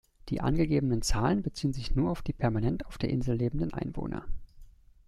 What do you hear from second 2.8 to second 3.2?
auf der